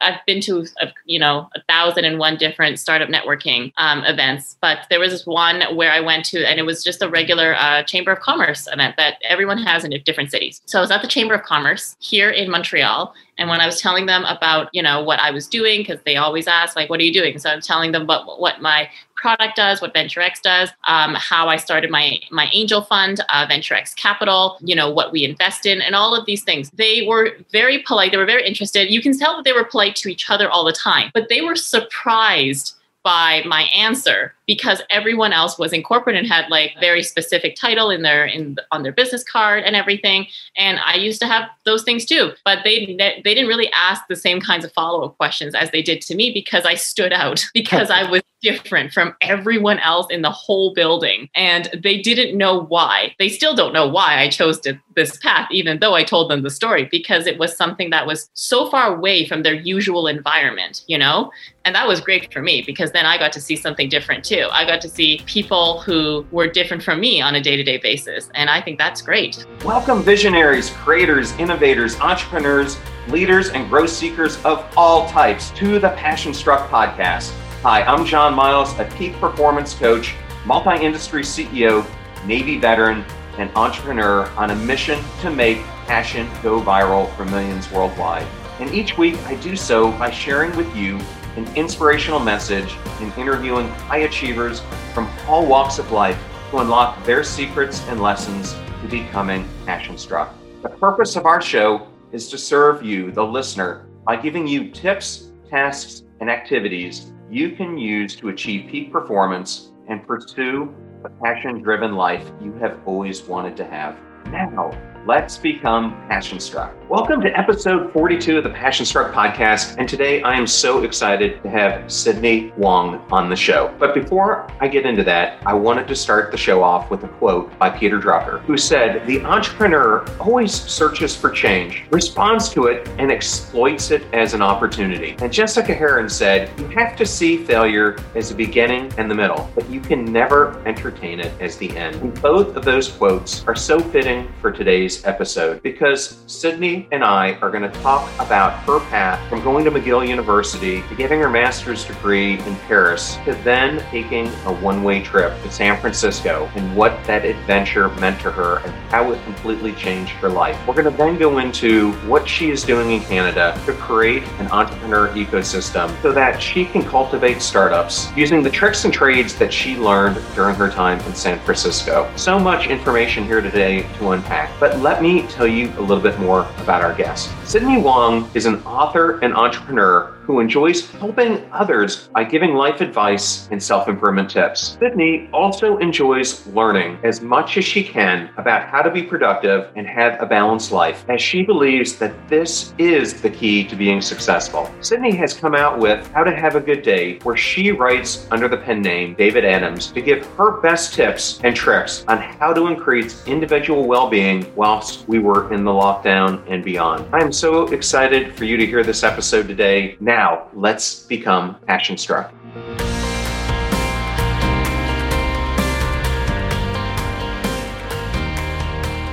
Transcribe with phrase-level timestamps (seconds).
[0.00, 4.56] I've been to uh, you know a thousand and one different startup networking um, events,
[4.60, 7.82] but there was one where I went to, and it was just a regular uh,
[7.84, 10.62] Chamber of Commerce event that everyone has in different cities.
[10.66, 13.80] So I was at the Chamber of Commerce here in Montreal, and when I was
[13.80, 17.00] telling them about, you know, what I was doing, because they always ask, like, what
[17.00, 17.38] are you doing?
[17.38, 18.90] So I'm telling them what, what my
[19.20, 23.94] product does, what VenturX does, um, how I started my my angel fund, uh, VenturX
[23.94, 26.70] Capital, you know, what we invest in, and all of these things.
[26.70, 28.12] They were very polite.
[28.12, 28.90] They were very interested.
[28.90, 31.42] You can tell that they were polite to each other all the time, but they
[31.42, 37.04] were surprised by my answer because everyone else was in corporate and had like very
[37.04, 40.26] specific title in their in on their business card and everything.
[40.56, 44.16] And i used to have those things too but they they didn't really ask the
[44.16, 47.90] same kinds of follow-up questions as they did to me because i stood out because
[47.90, 51.28] i was different from everyone else in the whole building.
[51.34, 53.14] And they didn't know why.
[53.18, 56.42] They still don't know why i chose to, this path even though i told them
[56.42, 60.82] the story because it was something that was so far away from their usual environment
[60.88, 61.30] you know?
[61.64, 64.39] And that was great for me because then I got to see something different too.
[64.50, 67.78] I got to see people who were different from me on a day to day
[67.78, 68.30] basis.
[68.34, 69.44] And I think that's great.
[69.64, 76.32] Welcome, visionaries, creators, innovators, entrepreneurs, leaders, and growth seekers of all types to the Passion
[76.32, 77.30] Struck podcast.
[77.62, 80.14] Hi, I'm John Miles, a peak performance coach,
[80.46, 81.84] multi industry CEO,
[82.24, 83.04] Navy veteran,
[83.38, 88.26] and entrepreneur on a mission to make passion go viral for millions worldwide.
[88.60, 91.00] And each week I do so by sharing with you
[91.36, 94.60] an inspirational message in interviewing high achievers
[94.92, 96.18] from all walks of life
[96.50, 100.34] to unlock their secrets and lessons to becoming passion struck.
[100.62, 105.30] The purpose of our show is to serve you, the listener, by giving you tips,
[105.48, 111.94] tasks, and activities you can use to achieve peak performance and pursue the passion driven
[111.94, 113.96] life you have always wanted to have.
[114.26, 114.70] Now,
[115.06, 116.74] Let's become passion struck.
[116.90, 119.76] Welcome to episode 42 of the Passion Struck podcast.
[119.78, 123.74] And today I am so excited to have Sydney Wong on the show.
[123.78, 127.08] But before I get into that, I wanted to start the show off with a
[127.08, 132.86] quote by Peter Drucker, who said, The entrepreneur always searches for change, responds to it,
[132.98, 135.16] and exploits it as an opportunity.
[135.20, 139.48] And Jessica Herrin said, You have to see failure as the beginning and the middle,
[139.54, 141.96] but you can never entertain it as the end.
[142.02, 147.04] And both of those quotes are so fitting for today's today's episode because Sydney and
[147.04, 151.20] I are going to talk about her path from going to McGill University to getting
[151.20, 156.50] her master's degree in Paris to then taking a one way trip to San Francisco
[156.56, 160.58] and what that adventure meant to her and how it completely changed her life.
[160.66, 164.48] We're going to then go into what she is doing in Canada to create an
[164.48, 169.76] entrepreneur ecosystem so that she can cultivate startups using the tricks and trades that she
[169.76, 172.10] learned during her time in San Francisco.
[172.16, 176.18] So much information here today to unpack, but let me tell you a little bit
[176.18, 177.30] more about our guest.
[177.46, 183.48] Sydney Wong is an author and entrepreneur who enjoys helping others by giving life advice
[183.50, 184.78] and self improvement tips.
[184.78, 189.88] Sydney also enjoys learning as much as she can about how to be productive and
[189.88, 194.72] have a balanced life, as she believes that this is the key to being successful.
[194.80, 198.46] Sydney has come out with How to Have a Good Day, where she writes under
[198.46, 202.68] the pen name David Adams to give her best tips and tricks on how to
[202.68, 207.04] increase individual well being whilst we were in the lockdown and beyond.
[207.12, 209.96] I am so excited for you to hear this episode today.
[209.98, 212.30] Now, now, let's become passion struck.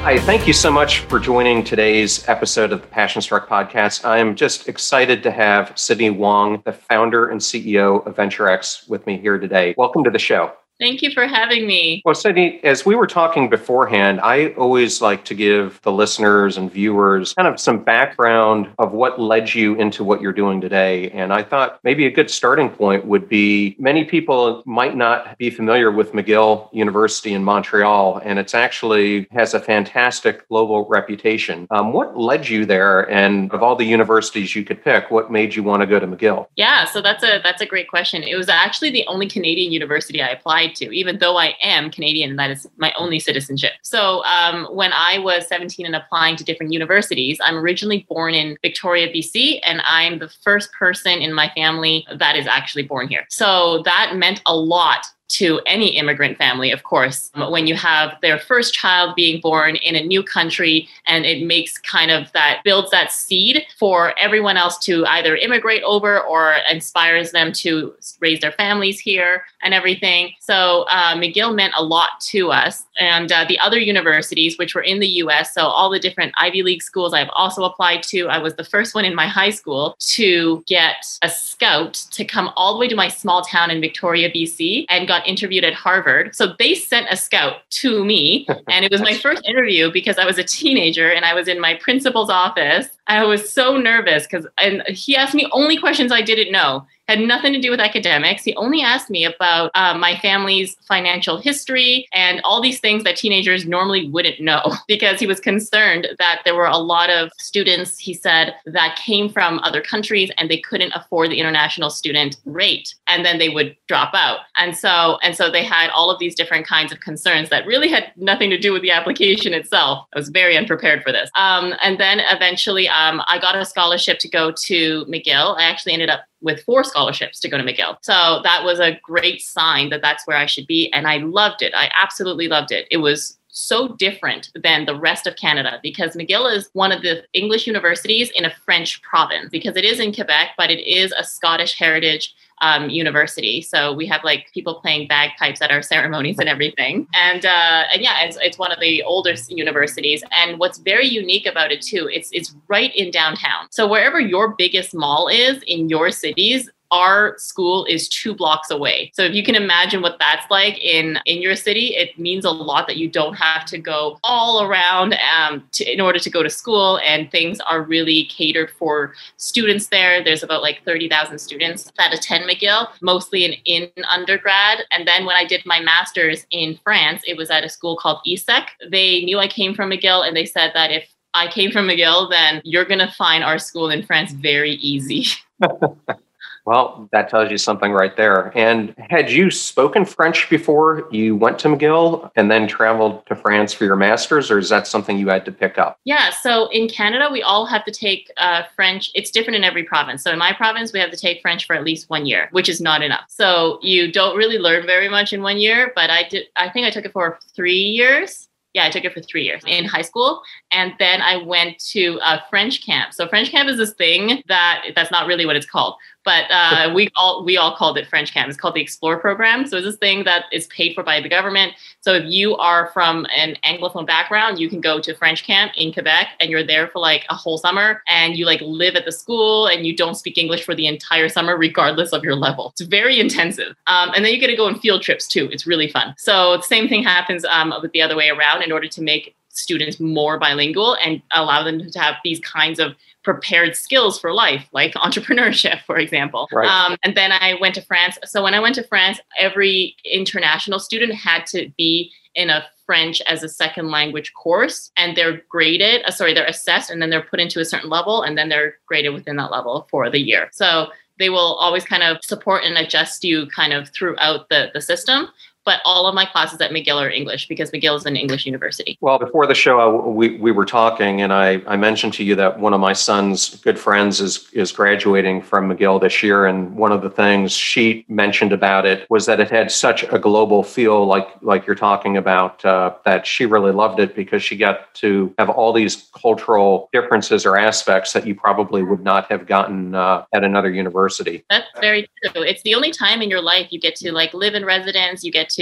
[0.03, 4.03] Hi, thank you so much for joining today's episode of the Passion Struck podcast.
[4.03, 9.07] I am just excited to have Sydney Wong, the founder and CEO of VenturX, with
[9.07, 9.75] me here today.
[9.77, 10.51] Welcome to the show.
[10.79, 12.03] Thank you for having me.
[12.05, 16.71] Well, Sydney, as we were talking beforehand, I always like to give the listeners and
[16.71, 21.09] viewers kind of some background of what led you into what you're doing today.
[21.09, 25.49] And I thought maybe a good starting point would be many people might not be
[25.49, 31.65] familiar with McGill University in Montreal, and it's actually has a fantastic global reputation.
[31.71, 33.09] Um, what led you there?
[33.09, 36.05] And of all the universities you could pick, what made you want to go to
[36.05, 36.47] McGill?
[36.55, 38.21] Yeah, so that's a that's a great question.
[38.21, 41.91] It was actually the only Canadian university I applied applied to, even though I am
[41.91, 43.73] Canadian and that is my only citizenship.
[43.81, 48.57] So um, when I was 17 and applying to different universities, I'm originally born in
[48.61, 53.25] Victoria, BC, and I'm the first person in my family that is actually born here.
[53.29, 58.39] So that meant a lot to any immigrant family, of course, when you have their
[58.39, 62.91] first child being born in a new country and it makes kind of that builds
[62.91, 68.51] that seed for everyone else to either immigrate over or inspires them to raise their
[68.53, 70.33] families here and everything.
[70.39, 72.85] So uh, McGill meant a lot to us.
[72.99, 76.63] And uh, the other universities, which were in the US, so all the different Ivy
[76.63, 79.95] League schools I've also applied to, I was the first one in my high school
[79.99, 84.31] to get a scout to come all the way to my small town in Victoria,
[84.31, 86.35] BC, and got interviewed at Harvard.
[86.35, 88.47] So they sent a scout to me.
[88.67, 91.59] And it was my first interview because I was a teenager and I was in
[91.59, 92.89] my principal's office.
[93.07, 97.19] I was so nervous because and he asked me only questions I didn't know had
[97.21, 98.43] nothing to do with academics.
[98.43, 103.15] He only asked me about uh, my family's financial history and all these things that
[103.15, 107.97] teenagers normally wouldn't know because he was concerned that there were a lot of students,
[107.97, 112.93] he said, that came from other countries and they couldn't afford the international student rate
[113.07, 114.39] and then they would drop out.
[114.57, 117.87] And so and so they had all of these different kinds of concerns that really
[117.87, 120.05] had nothing to do with the application itself.
[120.13, 121.29] I was very unprepared for this.
[121.35, 125.57] Um, and then eventually um, I got a scholarship to go to McGill.
[125.57, 127.97] I actually ended up with four scholarships to go to McGill.
[128.01, 130.91] So that was a great sign that that's where I should be.
[130.93, 131.73] And I loved it.
[131.75, 132.87] I absolutely loved it.
[132.89, 137.23] It was so different than the rest of Canada because McGill is one of the
[137.33, 141.23] English universities in a French province because it is in Quebec, but it is a
[141.23, 143.61] Scottish heritage um, university.
[143.61, 147.07] So we have like people playing bagpipes at our ceremonies and everything.
[147.13, 150.23] And uh, and yeah, it's, it's one of the older universities.
[150.31, 153.67] And what's very unique about it too, it's it's right in downtown.
[153.71, 159.11] So wherever your biggest mall is in your cities, our school is two blocks away.
[159.13, 162.51] So if you can imagine what that's like in in your city, it means a
[162.51, 166.43] lot that you don't have to go all around um, to, in order to go
[166.43, 170.23] to school, and things are really catered for students there.
[170.23, 174.79] There's about like thirty thousand students that attend McGill, mostly in in undergrad.
[174.91, 178.19] And then when I did my master's in France, it was at a school called
[178.27, 178.67] ESSEC.
[178.89, 182.29] They knew I came from McGill, and they said that if I came from McGill,
[182.29, 185.27] then you're going to find our school in France very easy.
[186.67, 188.51] Well, that tells you something right there.
[188.53, 193.71] And had you spoken French before you went to McGill and then traveled to France
[193.71, 195.97] for your master's, or is that something you had to pick up?
[196.03, 199.11] Yeah, so in Canada, we all have to take uh, French.
[199.15, 200.23] It's different in every province.
[200.23, 202.67] So in my province, we have to take French for at least one year, which
[202.67, 203.23] is not enough.
[203.29, 206.47] So you don't really learn very much in one year, but I did.
[206.57, 209.63] I think I took it for three years yeah, I took it for three years
[209.65, 213.11] in high school, and then I went to a French camp.
[213.11, 215.95] So French camp is this thing that that's not really what it's called,
[216.27, 218.49] but uh, we all we all called it French camp.
[218.49, 219.65] It's called the Explore program.
[219.65, 221.71] So it's this thing that is paid for by the government.
[222.01, 225.93] So if you are from an anglophone background, you can go to French camp in
[225.93, 229.11] Quebec, and you're there for like a whole summer, and you like live at the
[229.13, 232.73] school, and you don't speak English for the entire summer, regardless of your level.
[232.73, 235.47] It's very intensive, um, and then you get to go on field trips too.
[235.49, 236.13] It's really fun.
[236.17, 238.63] So the same thing happens um, with the other way around.
[238.63, 242.95] In order to make students more bilingual and allow them to have these kinds of
[243.27, 246.47] prepared skills for life, like entrepreneurship, for example.
[246.49, 246.65] Right.
[246.65, 248.17] Um, and then I went to France.
[248.23, 253.19] So when I went to France, every international student had to be in a French
[253.27, 256.03] as a second language course, and they're graded.
[256.05, 258.75] Uh, sorry, they're assessed, and then they're put into a certain level, and then they're
[258.85, 260.47] graded within that level for the year.
[260.53, 260.87] So
[261.19, 265.27] they will always kind of support and adjust you kind of throughout the, the system
[265.67, 268.97] but all of my classes at McGill are English because McGill is an English university.
[269.01, 272.35] Well, before the show, uh, we, we were talking, and I, I mentioned to you
[272.35, 276.45] that one of my son's good friends is, is graduating from McGill this year.
[276.45, 280.17] And one of the things she mentioned about it was that it had such a
[280.17, 284.55] global feel, like, like you're talking about, uh, that she really loved it because she
[284.55, 289.45] got to have all these cultural differences or aspects that you probably would not have
[289.45, 291.43] gotten uh, at another university.
[291.49, 292.41] That's very true.
[292.43, 295.31] It's the only time in your life you get to like live in residence, you
[295.33, 295.56] get to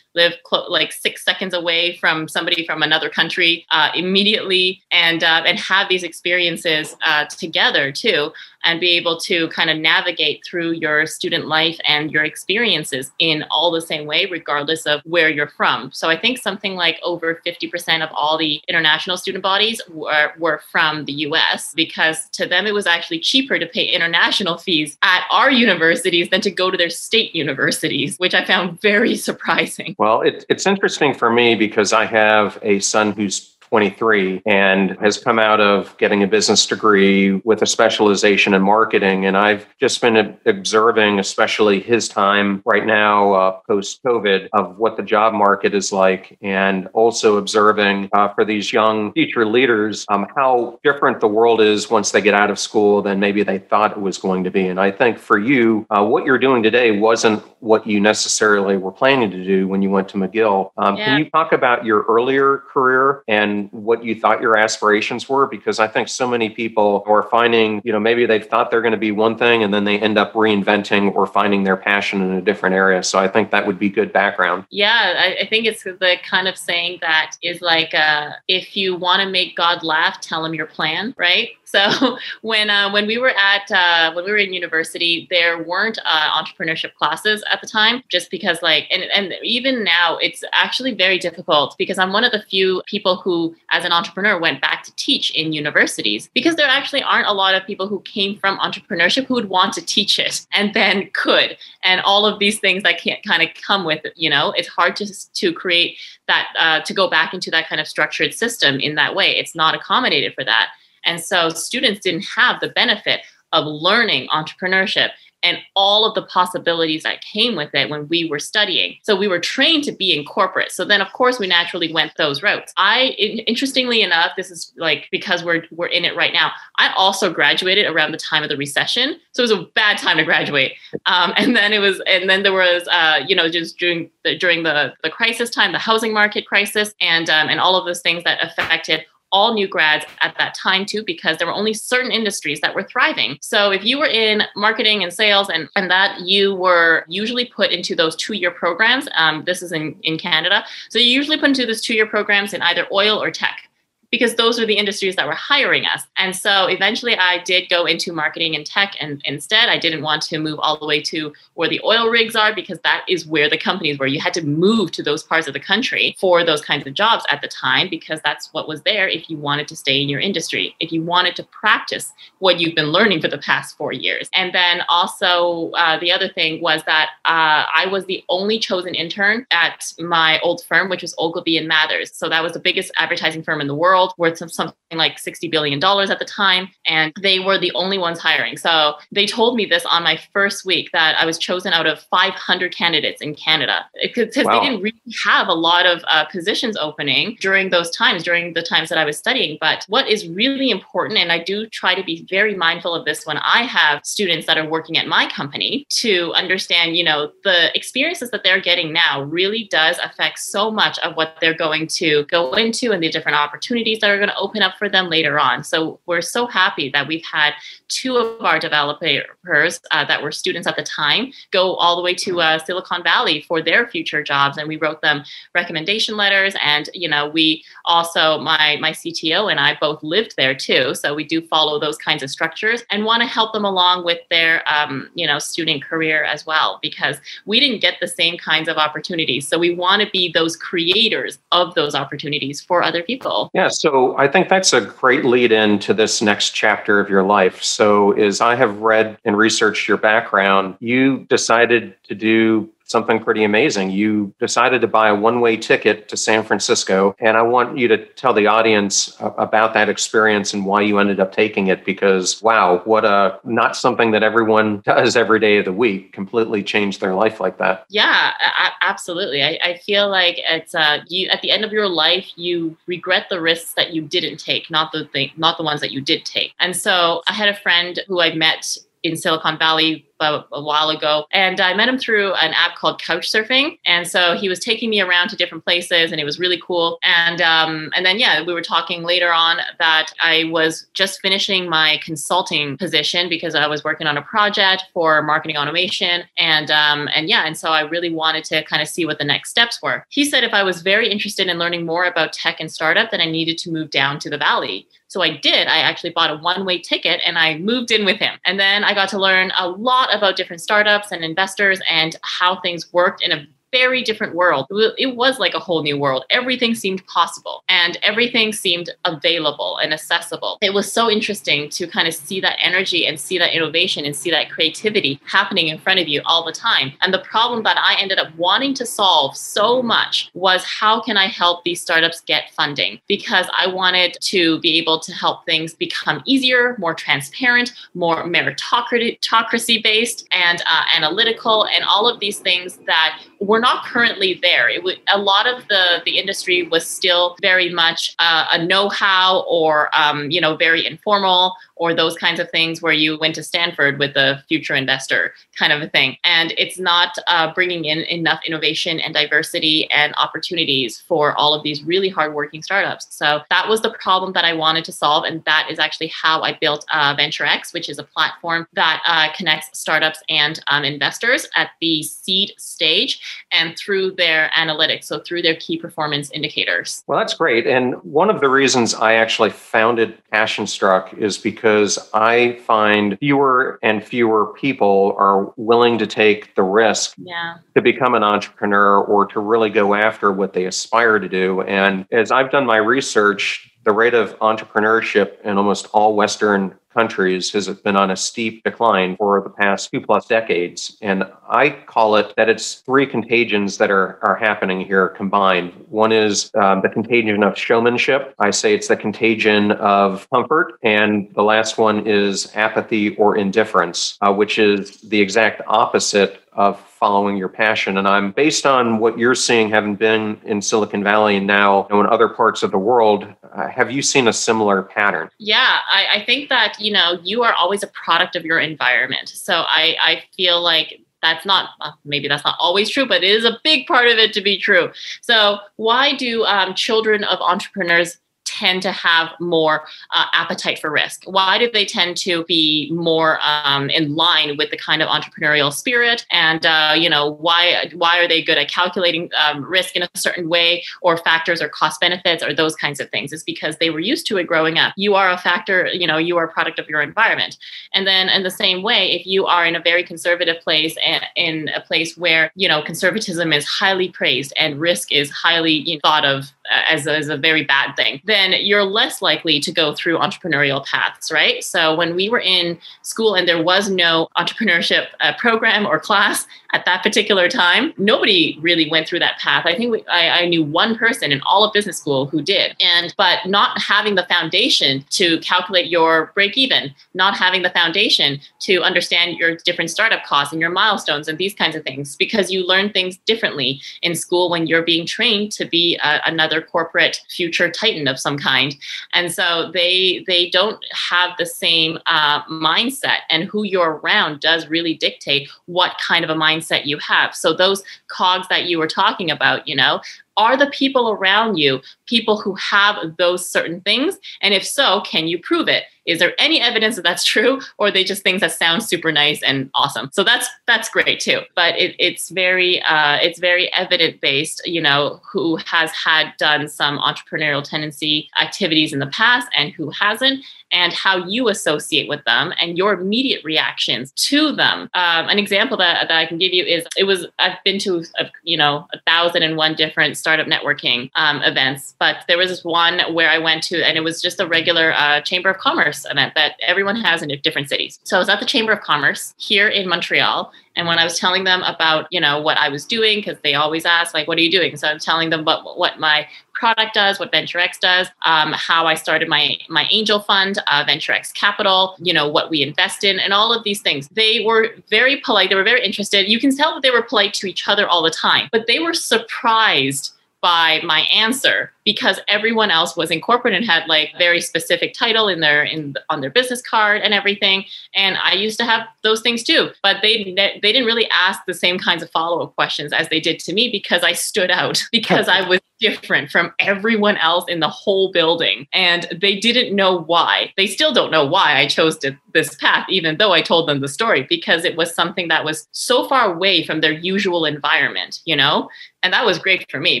[0.14, 5.42] live clo- like six seconds away from somebody from another country uh, immediately and uh,
[5.46, 8.32] and have these experiences uh, together too
[8.64, 13.44] and be able to kind of navigate through your student life and your experiences in
[13.50, 15.90] all the same way regardless of where you're from.
[15.92, 20.60] So i think something like over 50% of all the international student bodies were, were
[20.70, 25.26] from the us because to them it was actually cheaper to pay international fees at
[25.30, 29.94] our universities than to go to their state universities which i found very surprising.
[29.98, 35.16] Well it, it's interesting for me because i have a son who's 23 and has
[35.16, 39.26] come out of getting a business degree with a specialization in marketing.
[39.26, 44.96] And I've just been observing, especially his time right now, uh, post COVID, of what
[44.96, 50.26] the job market is like, and also observing uh, for these young future leaders um,
[50.34, 53.92] how different the world is once they get out of school than maybe they thought
[53.92, 54.66] it was going to be.
[54.66, 58.92] And I think for you, uh, what you're doing today wasn't what you necessarily were
[58.92, 60.70] planning to do when you went to McGill.
[60.76, 61.04] Um, yeah.
[61.04, 65.46] Can you talk about your earlier career and what you thought your aspirations were?
[65.46, 68.92] Because I think so many people are finding, you know, maybe they've thought they're going
[68.92, 72.32] to be one thing and then they end up reinventing or finding their passion in
[72.32, 73.02] a different area.
[73.02, 74.64] So I think that would be good background.
[74.70, 78.96] Yeah, I, I think it's the kind of saying that is like, uh, if you
[78.96, 81.50] want to make God laugh, tell him your plan, right?
[81.70, 85.98] So when uh, when we were at uh, when we were in university, there weren't
[86.04, 90.94] uh, entrepreneurship classes at the time, just because like and and even now it's actually
[90.94, 94.82] very difficult because I'm one of the few people who, as an entrepreneur, went back
[94.84, 98.58] to teach in universities because there actually aren't a lot of people who came from
[98.58, 102.82] entrepreneurship who would want to teach it and then could and all of these things
[102.82, 104.12] that can't kind of come with it.
[104.16, 107.80] You know, it's hard to to create that uh, to go back into that kind
[107.80, 109.36] of structured system in that way.
[109.36, 110.70] It's not accommodated for that.
[111.04, 113.20] And so students didn't have the benefit
[113.52, 115.10] of learning entrepreneurship
[115.42, 118.96] and all of the possibilities that came with it when we were studying.
[119.02, 120.70] So we were trained to be in corporate.
[120.70, 122.72] So then of course we naturally went those routes.
[122.76, 123.14] I
[123.46, 126.52] interestingly enough, this is like because we're we're in it right now.
[126.76, 129.18] I also graduated around the time of the recession.
[129.32, 130.72] So it was a bad time to graduate.
[131.06, 134.36] Um, and then it was and then there was uh, you know just during the
[134.36, 138.02] during the the crisis time, the housing market crisis and um, and all of those
[138.02, 142.10] things that affected all new grads at that time too because there were only certain
[142.10, 143.38] industries that were thriving.
[143.40, 147.70] So if you were in marketing and sales and, and that you were usually put
[147.70, 149.08] into those two-year programs.
[149.14, 150.64] Um, this is in, in canada.
[150.88, 153.69] So you usually put into those two-year programs in either oil or tech
[154.10, 156.02] because those were the industries that were hiring us.
[156.16, 160.22] And so eventually I did go into marketing and tech and instead I didn't want
[160.22, 163.48] to move all the way to where the oil rigs are because that is where
[163.48, 164.06] the companies were.
[164.06, 167.24] You had to move to those parts of the country for those kinds of jobs
[167.30, 170.20] at the time because that's what was there if you wanted to stay in your
[170.20, 174.28] industry, if you wanted to practice what you've been learning for the past four years.
[174.34, 178.94] And then also uh, the other thing was that uh, I was the only chosen
[178.94, 182.12] intern at my old firm, which was Ogilvy and Mathers.
[182.12, 185.50] So that was the biggest advertising firm in the world world, worth something like $60
[185.50, 186.68] billion at the time.
[186.86, 188.56] And they were the only ones hiring.
[188.56, 192.00] So they told me this on my first week that I was chosen out of
[192.10, 194.60] 500 candidates in Canada because wow.
[194.60, 198.62] they didn't really have a lot of uh, positions opening during those times, during the
[198.62, 199.58] times that I was studying.
[199.60, 203.26] But what is really important, and I do try to be very mindful of this
[203.26, 207.76] when I have students that are working at my company to understand, you know, the
[207.76, 212.24] experiences that they're getting now really does affect so much of what they're going to
[212.24, 215.08] go into and the different opportunities opportunities that are going to open up for them
[215.08, 215.64] later on.
[215.64, 217.52] So we're so happy that we've had
[217.90, 222.14] two of our developers uh, that were students at the time go all the way
[222.14, 226.54] to uh, Silicon Valley for their future jobs, and we wrote them recommendation letters.
[226.62, 231.14] And you know, we also my my CTO and I both lived there too, so
[231.14, 234.62] we do follow those kinds of structures and want to help them along with their
[234.72, 238.76] um, you know student career as well because we didn't get the same kinds of
[238.76, 239.48] opportunities.
[239.48, 243.50] So we want to be those creators of those opportunities for other people.
[243.54, 247.22] Yeah, so I think that's a great lead in to this next chapter of your
[247.22, 247.62] life.
[247.62, 247.79] So,
[248.12, 253.92] as I have read and researched your background, you decided to do something pretty amazing.
[253.92, 257.14] You decided to buy a one way ticket to San Francisco.
[257.20, 261.20] And I want you to tell the audience about that experience and why you ended
[261.20, 265.66] up taking it because, wow, what a not something that everyone does every day of
[265.66, 267.86] the week, completely changed their life like that.
[267.88, 268.32] Yeah,
[268.80, 269.44] absolutely.
[269.44, 273.26] I, I feel like it's uh, you at the end of your life, you regret
[273.30, 276.24] the risks that you didn't take, not the thing, not the ones that you did
[276.24, 276.54] take.
[276.58, 280.90] And so I had a friend who I met in Silicon Valley a, a, while
[280.90, 283.78] ago, and I met him through an app called Couchsurfing.
[283.86, 286.98] And so he was taking me around to different places, and it was really cool.
[287.02, 291.68] And um, and then yeah, we were talking later on that I was just finishing
[291.68, 297.08] my consulting position because I was working on a project for marketing automation, and um,
[297.14, 299.80] and yeah, and so I really wanted to kind of see what the next steps
[299.82, 300.04] were.
[300.10, 303.20] He said if I was very interested in learning more about tech and startup, then
[303.20, 304.86] I needed to move down to the valley.
[305.10, 305.66] So I did.
[305.66, 308.38] I actually bought a one way ticket and I moved in with him.
[308.44, 312.60] And then I got to learn a lot about different startups and investors and how
[312.60, 314.66] things worked in a very different world.
[314.98, 316.24] It was like a whole new world.
[316.30, 320.58] Everything seemed possible and everything seemed available and accessible.
[320.60, 324.14] It was so interesting to kind of see that energy and see that innovation and
[324.14, 326.92] see that creativity happening in front of you all the time.
[327.00, 331.16] And the problem that I ended up wanting to solve so much was how can
[331.16, 333.00] I help these startups get funding?
[333.06, 339.82] Because I wanted to be able to help things become easier, more transparent, more meritocracy
[339.82, 344.68] based, and uh, analytical, and all of these things that were not currently there.
[344.68, 349.90] It a lot of the the industry was still very much uh, a know-how or
[349.98, 353.98] um, you know very informal or those kinds of things where you went to Stanford
[353.98, 356.14] with a future investor kind of a thing.
[356.24, 361.62] And it's not uh, bringing in enough innovation and diversity and opportunities for all of
[361.62, 363.06] these really hardworking startups.
[363.08, 365.24] So that was the problem that I wanted to solve.
[365.24, 369.28] And that is actually how I built uh, VenturX, which is a platform that uh,
[369.34, 375.40] connects startups and um, investors at the seed stage and through their analytics, so through
[375.40, 377.02] their key performance indicators.
[377.06, 377.66] Well, that's great.
[377.66, 383.78] And one of the reasons I actually founded PassionStruck is because because I find fewer
[383.80, 387.58] and fewer people are willing to take the risk yeah.
[387.76, 391.62] to become an entrepreneur or to really go after what they aspire to do.
[391.62, 397.52] And as I've done my research, the rate of entrepreneurship in almost all Western countries
[397.52, 400.96] has been on a steep decline for the past two plus decades.
[401.00, 405.72] And I call it that it's three contagions that are, are happening here combined.
[405.88, 408.34] One is um, the contagion of showmanship.
[408.38, 410.78] I say it's the contagion of comfort.
[410.82, 416.80] And the last one is apathy or indifference, uh, which is the exact opposite of
[416.80, 417.96] following your passion.
[417.98, 421.94] And I'm based on what you're seeing, having been in Silicon Valley and now you
[421.94, 423.26] know, in other parts of the world.
[423.52, 425.30] Uh, have you seen a similar pattern?
[425.38, 429.28] Yeah, I, I think that you know you are always a product of your environment.
[429.28, 433.30] So I, I feel like that's not uh, maybe that's not always true, but it
[433.30, 434.90] is a big part of it to be true.
[435.20, 438.18] So why do um, children of entrepreneurs
[438.58, 441.24] tend to have more uh, appetite for risk?
[441.24, 445.72] Why do they tend to be more um, in line with the kind of entrepreneurial
[445.72, 446.26] spirit?
[446.30, 450.08] And uh, you know, why why are they good at calculating um, risk in a
[450.14, 453.32] certain way, or factors, or cost benefits, or those kinds of things?
[453.32, 454.92] It's because they were used to it growing up.
[454.96, 455.88] You are a factor.
[455.88, 457.56] You know, you are a product of your environment.
[457.94, 461.24] And then, in the same way, if you are in a very conservative place and
[461.36, 465.94] in a place where you know conservatism is highly praised and risk is highly you
[465.96, 469.72] know, thought of as a, as a very bad thing, then you're less likely to
[469.72, 471.62] go through entrepreneurial paths, right?
[471.64, 476.46] So when we were in school and there was no entrepreneurship uh, program or class
[476.72, 479.66] at that particular time, nobody really went through that path.
[479.66, 482.76] I think we, I, I knew one person in all of business school who did,
[482.80, 488.40] and but not having the foundation to calculate your break even, not having the foundation
[488.60, 492.52] to understand your different startup costs and your milestones and these kinds of things, because
[492.52, 497.20] you learn things differently in school when you're being trained to be a, another corporate
[497.28, 498.76] future titan of some kind,
[499.12, 504.68] and so they they don't have the same uh, mindset, and who you're around does
[504.68, 507.34] really dictate what kind of a mindset you have.
[507.34, 510.00] So those cogs that you were talking about, you know,
[510.36, 514.18] are the people around you people who have those certain things?
[514.40, 515.84] And if so, can you prove it?
[516.06, 519.12] Is there any evidence that that's true, or are they just things that sound super
[519.12, 520.08] nice and awesome?
[520.12, 521.42] So that's that's great too.
[521.54, 524.62] But it, it's very uh, it's very evident based.
[524.66, 529.90] You know, who has had done some entrepreneurial tendency activities in the past and who
[529.90, 534.90] hasn't, and how you associate with them and your immediate reactions to them.
[534.94, 538.04] Um, an example that, that I can give you is it was I've been to
[538.18, 542.48] a, you know a thousand and one different startup networking um, events, but there was
[542.48, 545.58] this one where I went to and it was just a regular uh, Chamber of
[545.58, 547.98] Commerce event that everyone has in different cities.
[548.04, 551.18] So I was at the Chamber of Commerce here in Montreal and when I was
[551.18, 554.38] telling them about, you know, what I was doing, because they always ask, like, what
[554.38, 554.76] are you doing?
[554.76, 556.26] So I'm telling them about what my
[556.60, 561.32] product does, what VenturX does, um, how I started my my angel fund, uh, VenturX
[561.32, 564.08] Capital, you know, what we invest in, and all of these things.
[564.08, 565.48] They were very polite.
[565.48, 566.28] They were very interested.
[566.28, 568.78] You can tell that they were polite to each other all the time, but they
[568.78, 574.40] were surprised by my answer because everyone else was in corporate and had like very
[574.40, 577.64] specific title in their in on their business card and everything.
[577.94, 581.54] And i used to have those things too but they they didn't really ask the
[581.54, 585.28] same kinds of follow-up questions as they did to me because i stood out because
[585.28, 588.66] i was different from everyone else in the whole building.
[588.72, 590.52] And they didn't know why.
[590.56, 593.80] They still don't know why i chose to, this path even though i told them
[593.80, 598.20] the story because it was something that was so far away from their usual environment
[598.24, 598.68] you know?
[599.02, 600.00] And that was great for me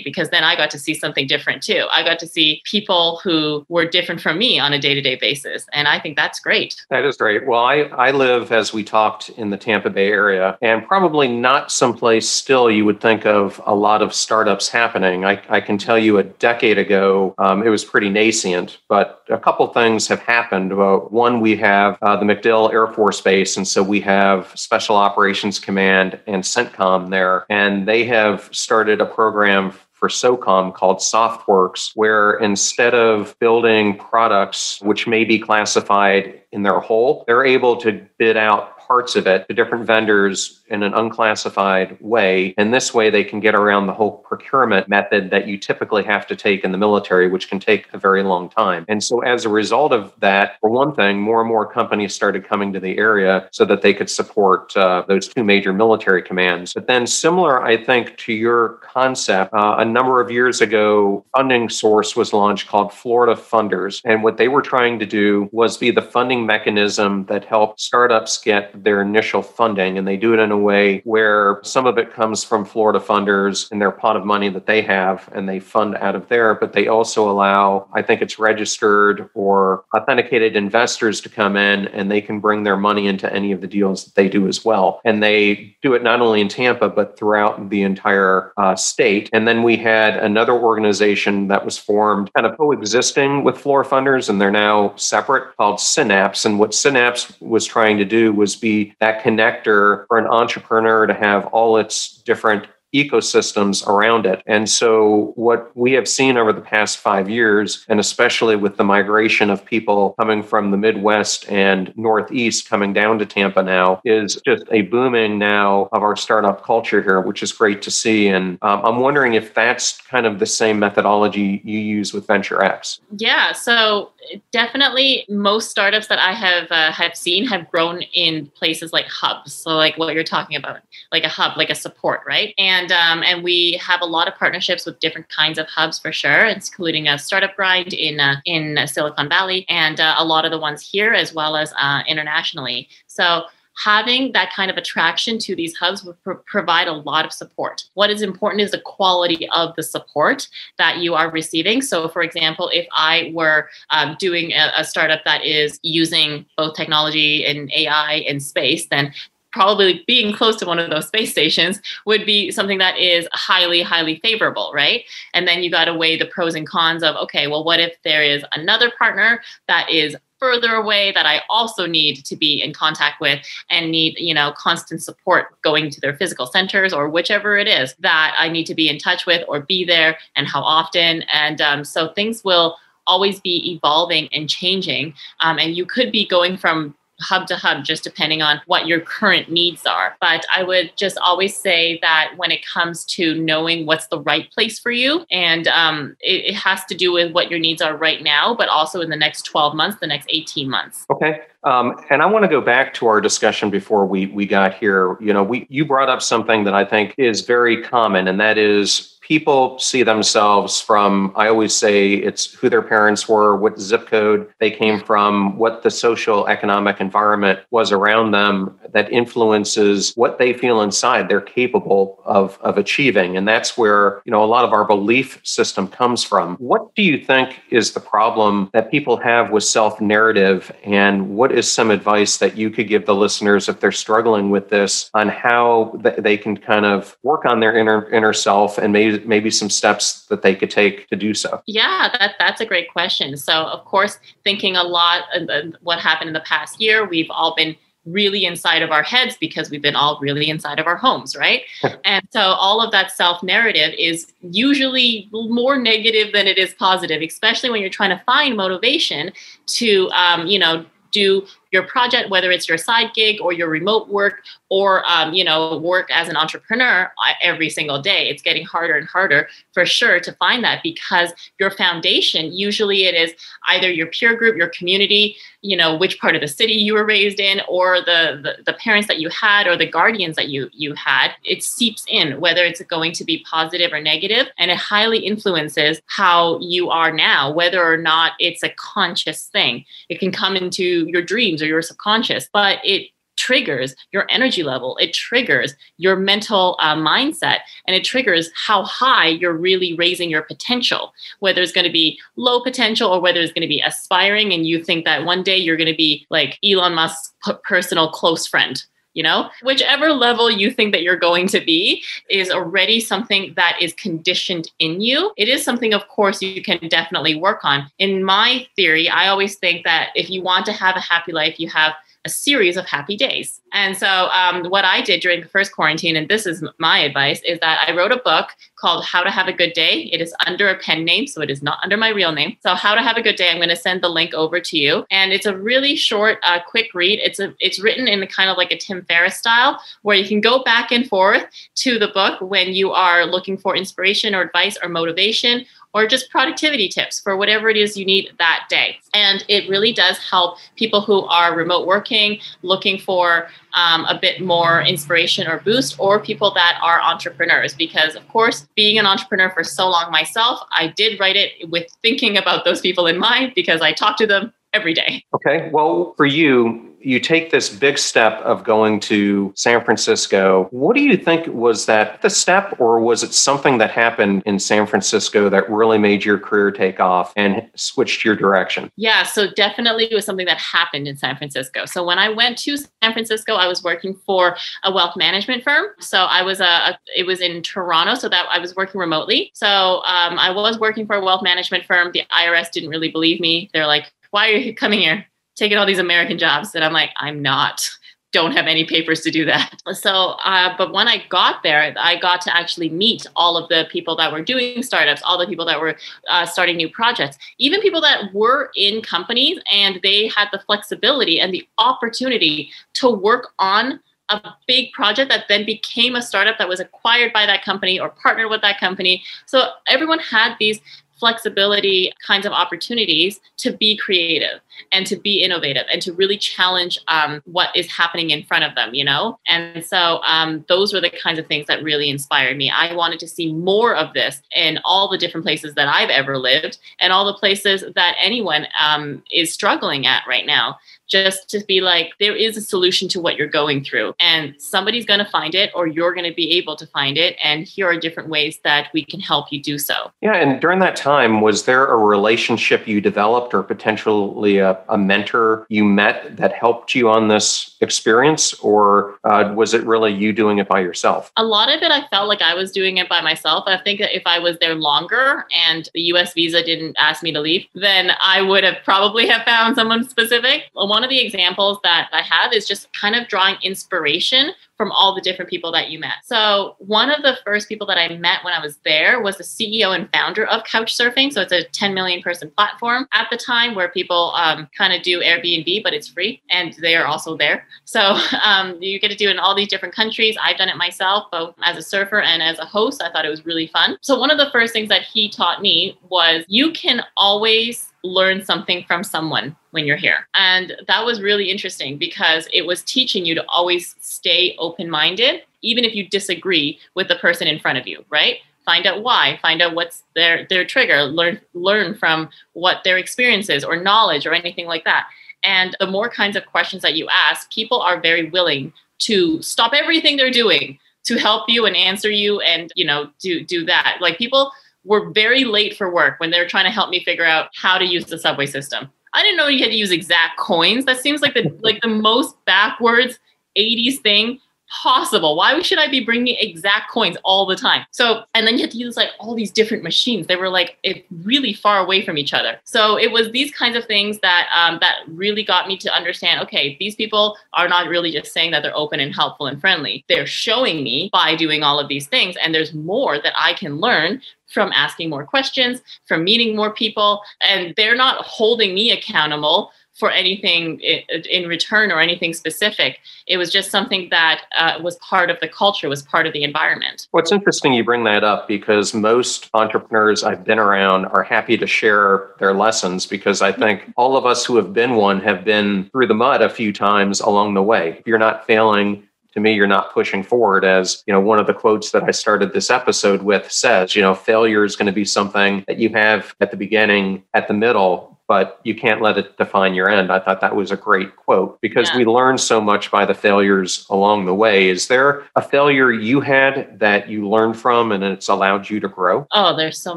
[0.04, 1.86] because then i got to see something different too too.
[1.92, 5.16] I got to see people who were different from me on a day to day
[5.16, 5.66] basis.
[5.72, 6.84] And I think that's great.
[6.90, 7.46] That is great.
[7.46, 11.70] Well, I, I live, as we talked, in the Tampa Bay area, and probably not
[11.70, 15.24] someplace still you would think of a lot of startups happening.
[15.24, 19.38] I, I can tell you a decade ago, um, it was pretty nascent, but a
[19.38, 20.76] couple things have happened.
[20.76, 25.58] One, we have uh, the MacDill Air Force Base, and so we have Special Operations
[25.58, 32.32] Command and CENTCOM there, and they have started a program for SOCOM called SOFWERX, where
[32.38, 38.36] instead of building products which may be classified in their whole, they're able to bid
[38.36, 42.52] out parts of it to different vendors in an unclassified way.
[42.58, 46.26] And this way, they can get around the whole procurement method that you typically have
[46.26, 48.84] to take in the military, which can take a very long time.
[48.88, 52.48] And so, as a result of that, for one thing, more and more companies started
[52.48, 56.74] coming to the area so that they could support uh, those two major military commands.
[56.74, 61.68] But then, similar, I think, to your concept, uh, a number of years ago, funding
[61.68, 64.00] source was launched called Florida Funders.
[64.04, 68.36] And what they were trying to do was be the funding mechanism that helped startups
[68.38, 72.12] get their initial funding, and they do it in a way where some of it
[72.12, 75.96] comes from Florida funders and their pot of money that they have, and they fund
[75.96, 76.54] out of there.
[76.54, 82.10] But they also allow, I think it's registered or authenticated investors to come in, and
[82.10, 85.00] they can bring their money into any of the deals that they do as well.
[85.04, 89.28] And they do it not only in Tampa, but throughout the entire uh, state.
[89.32, 94.28] And then we had another organization that was formed kind of coexisting with Florida funders,
[94.28, 96.44] and they're now separate called Synapse.
[96.44, 98.69] And what Synapse was trying to do was be
[99.00, 104.42] that connector for an entrepreneur to have all its different ecosystems around it.
[104.46, 108.84] And so, what we have seen over the past five years, and especially with the
[108.84, 114.40] migration of people coming from the Midwest and Northeast coming down to Tampa now, is
[114.44, 118.28] just a booming now of our startup culture here, which is great to see.
[118.28, 123.00] And um, I'm wondering if that's kind of the same methodology you use with VenturX.
[123.16, 123.52] Yeah.
[123.52, 124.10] So,
[124.52, 129.52] definitely most startups that I have uh, have seen have grown in places like hubs.
[129.52, 130.80] So like what you're talking about,
[131.12, 132.54] like a hub, like a support, right?
[132.58, 136.12] And um, and we have a lot of partnerships with different kinds of hubs for
[136.12, 140.50] sure, including a startup grind in uh, in Silicon Valley, and uh, a lot of
[140.50, 142.88] the ones here as well as uh, internationally.
[143.06, 143.44] So
[143.82, 147.84] having that kind of attraction to these hubs will pro- provide a lot of support.
[147.94, 151.80] What is important is the quality of the support that you are receiving.
[151.80, 156.74] So, for example, if I were um, doing a, a startup that is using both
[156.74, 159.14] technology and AI and space, then
[159.52, 163.82] probably being close to one of those space stations would be something that is highly
[163.82, 167.46] highly favorable right and then you got to weigh the pros and cons of okay
[167.46, 172.24] well what if there is another partner that is further away that I also need
[172.24, 176.46] to be in contact with and need, you know, constant support going to their physical
[176.46, 179.84] centers or whichever it is that I need to be in touch with or be
[179.84, 181.22] there and how often.
[181.32, 185.14] And um, so things will always be evolving and changing.
[185.40, 189.00] Um, and you could be going from hub to hub, just depending on what your
[189.00, 190.16] current needs are.
[190.20, 194.50] But I would just always say that when it comes to knowing what's the right
[194.50, 197.96] place for you, and um, it, it has to do with what your needs are
[197.96, 201.06] right now, but also in the next 12 months, the next 18 months.
[201.10, 201.42] Okay.
[201.64, 205.18] Um, and I want to go back to our discussion before we we got here.
[205.20, 208.56] You know, we you brought up something that I think is very common, and that
[208.56, 214.08] is people see themselves from, I always say it's who their parents were, what zip
[214.08, 220.38] code they came from, what the social economic environment was around them that influences what
[220.38, 223.36] they feel inside they're capable of, of achieving.
[223.36, 226.56] And that's where, you know, a lot of our belief system comes from.
[226.56, 230.72] What do you think is the problem that people have with self narrative?
[230.82, 234.70] And what is some advice that you could give the listeners if they're struggling with
[234.70, 239.19] this on how they can kind of work on their inner, inner self and maybe
[239.26, 241.62] maybe some steps that they could take to do so?
[241.66, 243.36] Yeah, that, that's a great question.
[243.36, 247.54] So, of course, thinking a lot of what happened in the past year, we've all
[247.54, 251.36] been really inside of our heads because we've been all really inside of our homes,
[251.36, 251.62] right?
[252.04, 257.22] and so all of that self narrative is usually more negative than it is positive,
[257.22, 259.32] especially when you're trying to find motivation
[259.66, 264.08] to, um, you know, do your project, whether it's your side gig or your remote
[264.08, 268.28] work or um, you know work as an entrepreneur uh, every single day.
[268.28, 273.14] It's getting harder and harder for sure to find that because your foundation usually it
[273.14, 273.32] is
[273.68, 277.04] either your peer group, your community, you know which part of the city you were
[277.04, 280.68] raised in, or the the, the parents that you had or the guardians that you
[280.72, 281.32] you had.
[281.44, 286.00] It seeps in whether it's going to be positive or negative, and it highly influences
[286.06, 289.84] how you are now, whether or not it's a conscious thing.
[290.08, 294.98] It can come into your dreams or your subconscious, but it triggers your energy level,
[294.98, 300.42] it triggers your mental uh, mindset, and it triggers how high you're really raising your
[300.42, 301.12] potential.
[301.38, 304.66] Whether it's going to be low potential or whether it's going to be aspiring, and
[304.66, 307.32] you think that one day you're going to be like Elon Musk's
[307.64, 308.82] personal close friend
[309.14, 309.50] you know?
[309.62, 314.70] Whichever level you think that you're going to be is already something that is conditioned
[314.78, 315.32] in you.
[315.36, 317.90] It is something of course you can definitely work on.
[317.98, 321.58] In my theory i always think that if you want to have a happy life
[321.58, 321.92] you have
[322.24, 323.60] a series of happy days.
[323.72, 327.40] And so, um, what I did during the first quarantine, and this is my advice,
[327.42, 330.10] is that I wrote a book called How to Have a Good Day.
[330.12, 332.56] It is under a pen name, so it is not under my real name.
[332.60, 334.76] So, How to Have a Good Day, I'm going to send the link over to
[334.76, 335.06] you.
[335.10, 337.20] And it's a really short, uh, quick read.
[337.20, 340.28] It's a it's written in the kind of like a Tim Ferriss style, where you
[340.28, 344.42] can go back and forth to the book when you are looking for inspiration or
[344.42, 348.98] advice or motivation or just productivity tips for whatever it is you need that day.
[349.14, 354.40] And it really does help people who are remote working, looking for um, a bit
[354.40, 357.74] more inspiration or boost, or people that are entrepreneurs.
[357.74, 361.86] Because, of course, being an entrepreneur for so long myself, I did write it with
[362.02, 365.24] thinking about those people in mind because I talk to them every day.
[365.34, 365.70] Okay.
[365.72, 370.68] Well, for you, you take this big step of going to San Francisco.
[370.70, 374.58] What do you think was that the step, or was it something that happened in
[374.58, 378.90] San Francisco that really made your career take off and switched your direction?
[378.96, 381.86] Yeah, so definitely it was something that happened in San Francisco.
[381.86, 385.86] So when I went to San Francisco, I was working for a wealth management firm.
[386.00, 389.50] So I was a, a it was in Toronto, so that I was working remotely.
[389.54, 392.10] So um, I was working for a wealth management firm.
[392.12, 393.70] The IRS didn't really believe me.
[393.72, 395.26] They're like, "Why are you coming here?"
[395.60, 396.72] Taking all these American jobs.
[396.72, 397.88] that I'm like, I'm not
[398.32, 399.82] don't have any papers to do that.
[399.92, 403.88] So, uh, but when I got there, I got to actually meet all of the
[403.90, 405.96] people that were doing startups, all the people that were
[406.28, 411.40] uh, starting new projects, even people that were in companies and they had the flexibility
[411.40, 416.68] and the opportunity to work on a big project that then became a startup that
[416.68, 419.24] was acquired by that company or partnered with that company.
[419.46, 420.80] So everyone had these
[421.20, 426.98] flexibility kinds of opportunities to be creative and to be innovative and to really challenge
[427.08, 429.38] um, what is happening in front of them, you know?
[429.46, 432.70] And so um, those were the kinds of things that really inspired me.
[432.70, 436.38] I wanted to see more of this in all the different places that I've ever
[436.38, 440.78] lived and all the places that anyone um, is struggling at right now
[441.10, 445.04] just to be like, there is a solution to what you're going through, and somebody's
[445.04, 447.36] going to find it, or you're going to be able to find it.
[447.42, 450.10] And here are different ways that we can help you do so.
[450.20, 450.34] Yeah.
[450.34, 455.66] And during that time, was there a relationship you developed, or potentially a, a mentor
[455.68, 460.58] you met that helped you on this experience, or uh, was it really you doing
[460.58, 461.32] it by yourself?
[461.36, 463.64] A lot of it, I felt like I was doing it by myself.
[463.66, 467.32] I think that if I was there longer and the US visa didn't ask me
[467.32, 470.64] to leave, then I would have probably have found someone specific.
[470.74, 475.14] One of the examples that I have is just kind of drawing inspiration from all
[475.14, 476.24] the different people that you met.
[476.24, 479.44] So, one of the first people that I met when I was there was the
[479.44, 481.34] CEO and founder of Couchsurfing.
[481.34, 485.02] So, it's a 10 million person platform at the time where people um, kind of
[485.02, 487.66] do Airbnb, but it's free and they are also there.
[487.84, 488.00] So,
[488.42, 490.34] um, you get to do it in all these different countries.
[490.40, 493.02] I've done it myself, both as a surfer and as a host.
[493.02, 493.98] I thought it was really fun.
[494.00, 498.44] So, one of the first things that he taught me was you can always learn
[498.44, 500.26] something from someone when you're here.
[500.34, 505.42] And that was really interesting because it was teaching you to always stay open minded,
[505.62, 508.38] even if you disagree with the person in front of you, right?
[508.64, 513.48] Find out why, find out what's their, their trigger, learn, learn from what their experience
[513.48, 515.08] is or knowledge or anything like that.
[515.42, 519.72] And the more kinds of questions that you ask, people are very willing to stop
[519.74, 523.96] everything they're doing to help you and answer you and you know do do that
[524.00, 524.52] like people
[524.84, 527.78] were very late for work when they were trying to help me figure out how
[527.78, 528.90] to use the subway system.
[529.12, 530.84] I didn't know you had to use exact coins.
[530.84, 533.18] That seems like the like the most backwards
[533.58, 534.38] 80s thing
[534.70, 535.36] possible.
[535.36, 537.84] Why should I be bringing exact coins all the time?
[537.90, 540.26] So, and then you had to use like all these different machines.
[540.26, 542.60] They were like it really far away from each other.
[542.64, 546.40] So it was these kinds of things that um, that really got me to understand.
[546.42, 550.04] Okay, these people are not really just saying that they're open and helpful and friendly.
[550.08, 553.78] They're showing me by doing all of these things, and there's more that I can
[553.78, 559.70] learn from asking more questions, from meeting more people, and they're not holding me accountable
[560.00, 562.98] for anything in return or anything specific.
[563.26, 566.42] It was just something that uh, was part of the culture, was part of the
[566.42, 567.06] environment.
[567.10, 571.66] What's interesting you bring that up because most entrepreneurs I've been around are happy to
[571.66, 575.90] share their lessons because I think all of us who have been one have been
[575.92, 577.96] through the mud a few times along the way.
[577.98, 581.46] If you're not failing, to me you're not pushing forward as you know one of
[581.46, 584.92] the quotes that i started this episode with says you know failure is going to
[584.92, 589.18] be something that you have at the beginning at the middle but you can't let
[589.18, 590.12] it define your end.
[590.12, 591.96] I thought that was a great quote because Yeah.
[591.96, 594.68] we learn so much by the failures along the way.
[594.68, 598.86] Is there a failure you had that you learned from and it's allowed you to
[598.86, 599.26] grow?
[599.32, 599.96] Oh, there's so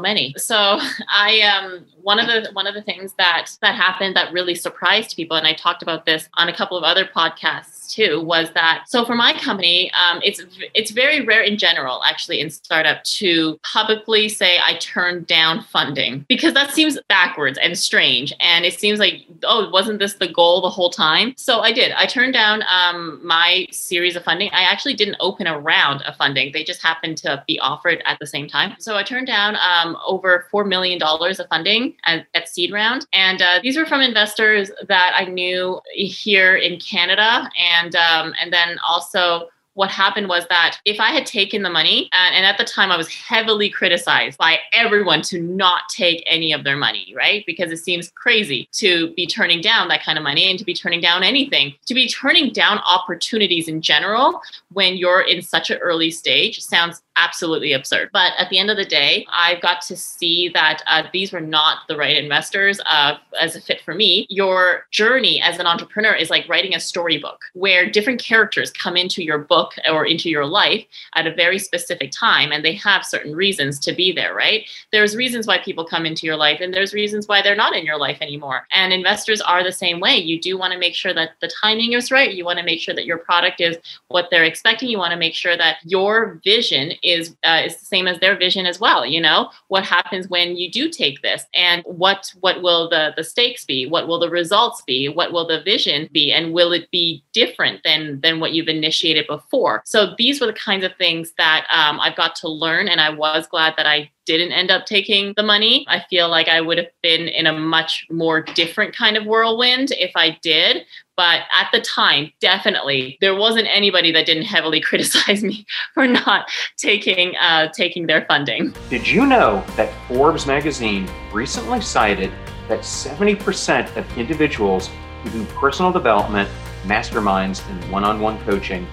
[0.00, 0.34] many.
[0.36, 4.56] So I um one of the one of the things that that happened that really
[4.56, 8.50] surprised people, and I talked about this on a couple of other podcasts too, was
[8.52, 10.42] that so for my company, um, it's
[10.74, 16.24] it's very rare in general, actually, in startup to publicly say I turned down funding
[16.28, 20.60] because that seems backwards and strange, and it seems like oh, wasn't this the goal
[20.60, 21.34] the whole time?
[21.36, 21.92] So I did.
[21.92, 24.50] I turned down um, my series of funding.
[24.52, 28.18] I actually didn't open a round of funding; they just happened to be offered at
[28.18, 28.76] the same time.
[28.78, 33.06] So I turned down um, over four million dollars of funding at, at seed round,
[33.12, 38.52] and uh, these were from investors that I knew here in Canada, and um, and
[38.52, 42.58] then also what happened was that if I had taken the money, and, and, at
[42.58, 47.12] the time I was heavily criticized by everyone to not take any of their money,
[47.16, 47.44] right?
[47.46, 50.74] Because it seems crazy to be turning down that kind of money and to be
[50.74, 54.40] turning down anything, to be turning down opportunities in general
[54.72, 58.10] when you're in such an early stage sounds absolutely absurd.
[58.12, 61.40] But at the end of the day, I got to see that uh, these were
[61.40, 64.26] not the right investors uh, as a fit for me.
[64.30, 69.22] Your journey as an entrepreneur is like writing a storybook where different characters come into
[69.22, 73.34] your book or into your life at a very specific time and they have certain
[73.34, 74.68] reasons to be there, right?
[74.92, 77.86] There's reasons why people come into your life and there's reasons why they're not in
[77.86, 78.66] your life anymore.
[78.72, 80.16] And investors are the same way.
[80.16, 82.34] You do want to make sure that the timing is right.
[82.34, 83.76] You want to make sure that your product is
[84.08, 84.88] what they're expecting.
[84.88, 88.36] You want to make sure that your vision is uh, is the same as their
[88.36, 89.04] vision as well.
[89.06, 93.24] You know what happens when you do take this, and what what will the the
[93.24, 93.86] stakes be?
[93.86, 95.08] What will the results be?
[95.08, 96.32] What will the vision be?
[96.32, 99.82] And will it be different than than what you've initiated before?
[99.84, 103.10] So these were the kinds of things that um, I've got to learn, and I
[103.10, 105.84] was glad that I didn't end up taking the money.
[105.88, 109.92] I feel like I would have been in a much more different kind of whirlwind
[109.92, 110.84] if I did.
[111.16, 116.50] But at the time, definitely, there wasn't anybody that didn't heavily criticize me for not
[116.76, 118.74] taking uh, taking their funding.
[118.90, 122.32] Did you know that Forbes magazine recently cited
[122.68, 124.90] that 70% of individuals
[125.22, 126.48] who do personal development,
[126.84, 128.86] masterminds, and one-on-one coaching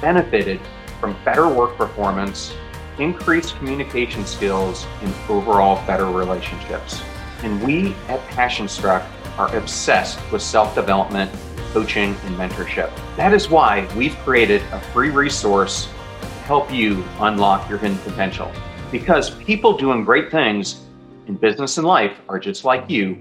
[0.00, 0.60] benefited
[1.00, 2.54] from better work performance,
[2.98, 7.02] increased communication skills, and overall better relationships.
[7.42, 9.04] And we at Passion Struck
[9.38, 11.30] are obsessed with self development,
[11.72, 12.90] coaching, and mentorship.
[13.16, 15.88] That is why we've created a free resource
[16.20, 18.50] to help you unlock your hidden potential.
[18.90, 20.80] Because people doing great things
[21.26, 23.18] in business and life are just like you,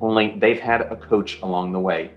[0.00, 2.10] only they've had a coach along the way.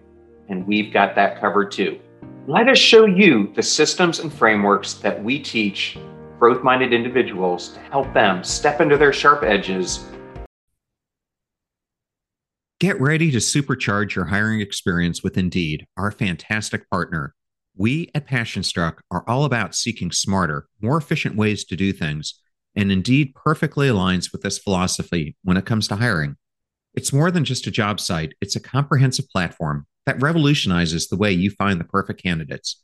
[0.50, 2.00] And we've got that covered too.
[2.48, 5.98] Let us show you the systems and frameworks that we teach
[6.40, 10.06] growth minded individuals to help them step into their sharp edges.
[12.80, 17.34] Get ready to supercharge your hiring experience with Indeed, our fantastic partner.
[17.76, 22.40] We at Passion Struck are all about seeking smarter, more efficient ways to do things,
[22.76, 26.36] and Indeed perfectly aligns with this philosophy when it comes to hiring.
[26.94, 31.32] It's more than just a job site, it's a comprehensive platform that revolutionizes the way
[31.32, 32.84] you find the perfect candidates.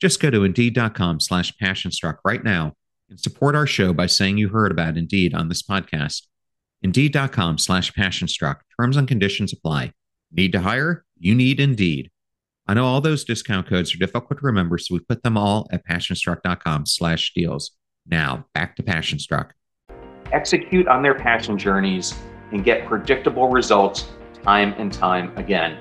[0.00, 2.72] Just go to indeed.com slash passionstruck right now
[3.10, 6.22] and support our show by saying you heard about Indeed on this podcast.
[6.82, 8.60] Indeed.com slash passionstruck.
[8.80, 9.92] Terms and conditions apply.
[10.32, 11.04] Need to hire?
[11.18, 12.10] You need Indeed.
[12.66, 15.66] I know all those discount codes are difficult to remember, so we put them all
[15.72, 17.72] at passionstruck.com slash deals.
[18.06, 19.50] Now, back to Passionstruck.
[20.32, 22.14] Execute on their passion journeys
[22.52, 24.08] and get predictable results
[24.42, 25.78] time and time again.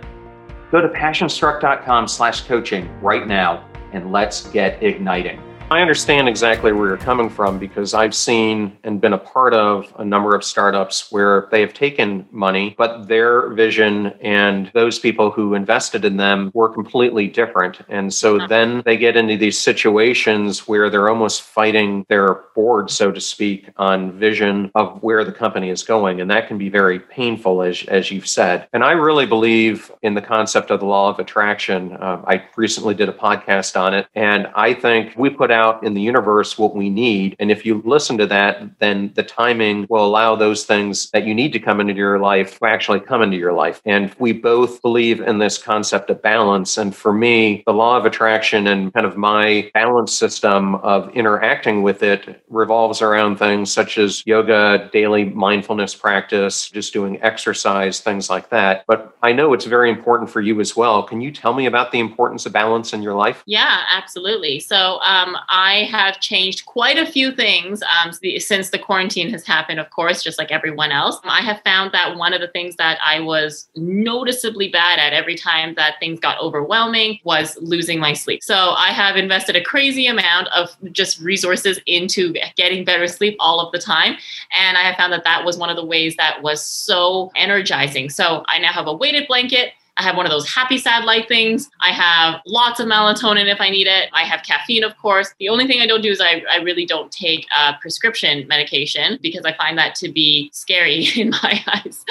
[0.72, 5.42] Go to passionstruck.com slash coaching right now and let's get igniting.
[5.72, 9.94] I understand exactly where you're coming from because I've seen and been a part of
[10.00, 15.30] a number of startups where they have taken money, but their vision and those people
[15.30, 17.82] who invested in them were completely different.
[17.88, 18.48] And so uh-huh.
[18.48, 23.70] then they get into these situations where they're almost fighting their board, so to speak,
[23.78, 26.20] on vision of where the company is going.
[26.20, 28.68] And that can be very painful, as, as you've said.
[28.74, 31.94] And I really believe in the concept of the law of attraction.
[31.94, 34.08] Uh, I recently did a podcast on it.
[34.16, 37.36] And I think we put out in the universe what we need.
[37.40, 41.34] And if you listen to that, then the timing will allow those things that you
[41.34, 43.82] need to come into your life to actually come into your life.
[43.86, 46.78] And we both believe in this concept of balance.
[46.78, 51.84] And for me, the law of attraction and kind of my balance system of interacting
[51.84, 58.30] with it revolves around things such as yoga, daily mindfulness practice, just doing exercise, things
[58.30, 58.84] like that.
[58.88, 61.04] But I know it's very important for you as well.
[61.04, 63.44] Can you tell me about the importance of balance in your life?
[63.46, 64.60] Yeah, absolutely.
[64.60, 69.80] So um, I have changed quite a few things um, since the quarantine has happened,
[69.80, 71.20] of course, just like everyone else.
[71.24, 75.36] I have found that one of the things that I was noticeably bad at every
[75.36, 78.44] time that things got overwhelming was losing my sleep.
[78.44, 83.60] So I have invested a crazy amount of just resources into getting better sleep all
[83.60, 84.16] of the time.
[84.56, 88.10] And I have found that that was one of the ways that was so energizing.
[88.10, 89.74] So I now have a weighted blanket.
[90.00, 91.70] I have one of those happy sad light things.
[91.82, 94.10] I have lots of melatonin if I need it.
[94.14, 95.34] I have caffeine, of course.
[95.40, 99.20] The only thing I don't do is I, I really don't take a prescription medication
[99.22, 102.06] because I find that to be scary in my eyes.